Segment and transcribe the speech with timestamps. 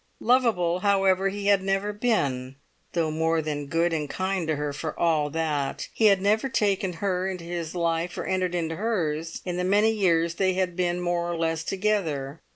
[0.19, 2.55] Lovable, however, he had never been,
[2.93, 5.89] though more than good and kind to her for all that.
[5.93, 9.91] He had never taken her into his life, or entered into hers, in the many
[9.91, 12.41] years they had been more or less together.